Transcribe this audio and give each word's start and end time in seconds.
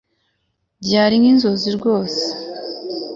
byari 0.85 1.15
nkinzozi 1.21 1.69
rwose 1.77 2.23